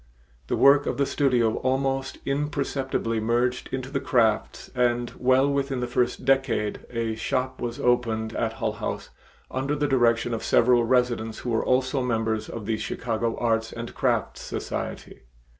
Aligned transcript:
The 0.47 0.55
work 0.55 0.87
of 0.87 0.97
the 0.97 1.05
studio 1.05 1.57
almost 1.57 2.17
imperceptibly 2.25 3.19
merged 3.19 3.69
into 3.71 3.91
the 3.91 3.99
crafts 3.99 4.71
and 4.73 5.11
well 5.19 5.47
within 5.47 5.79
the 5.79 5.85
first 5.85 6.25
decade 6.25 6.83
a 6.89 7.13
shop 7.13 7.61
was 7.61 7.79
opened 7.79 8.33
at 8.35 8.53
Hull 8.53 8.71
House 8.71 9.11
under 9.51 9.75
the 9.75 9.87
direction 9.87 10.33
of 10.33 10.41
several 10.43 10.83
residents 10.85 11.37
who 11.41 11.51
were 11.51 11.63
also 11.63 12.01
members 12.01 12.49
of 12.49 12.65
the 12.65 12.77
Chicago 12.77 13.37
Arts 13.37 13.71
and 13.71 13.93
Crafts 13.93 14.41
Society. 14.41 15.21